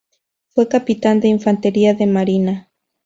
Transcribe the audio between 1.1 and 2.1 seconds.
de Infantería de